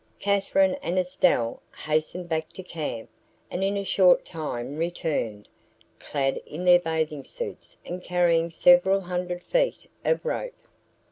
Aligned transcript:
Katherine 0.17 0.73
and 0.81 0.97
Estelle 0.97 1.61
hastened 1.85 2.27
back 2.27 2.51
to 2.53 2.63
camp 2.63 3.07
and 3.51 3.63
in 3.63 3.77
a 3.77 3.83
short 3.83 4.25
time 4.25 4.77
returned, 4.77 5.47
clad 5.99 6.41
in 6.47 6.65
their 6.65 6.79
bathing 6.79 7.23
suits 7.23 7.77
and 7.85 8.01
carrying 8.03 8.49
several 8.49 9.01
hundred 9.01 9.43
feet 9.43 9.91
of 10.03 10.25
rope. 10.25 10.57